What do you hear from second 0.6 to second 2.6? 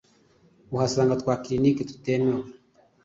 uhasanga twa 'clinics' tutemewe